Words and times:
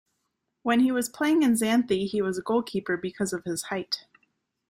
When 0.63 0.79
he 0.79 0.91
was 0.91 1.09
playing 1.09 1.43
in 1.43 1.53
Xanthi, 1.53 2.07
he 2.07 2.23
was 2.23 2.39
a 2.39 2.41
goalkeeper 2.41 2.97
because 2.97 3.33
of 3.33 3.43
his 3.43 3.61
height. 3.65 4.07